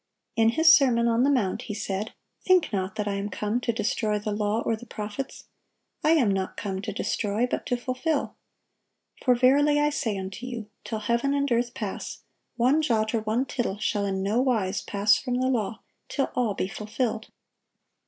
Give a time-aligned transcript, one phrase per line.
[0.35, 2.13] In His sermon on the mount He said:
[2.43, 5.43] "Think not that I am come to destroy the law, or the prophets:
[6.03, 8.35] I am not come to destroy, but to fulfil.
[9.23, 12.23] For verily I say unto you, Till heaven and earth pass,
[12.55, 16.55] one jot or one tittle shall in no wise pass from the law, till all
[16.55, 17.27] be fulfilled.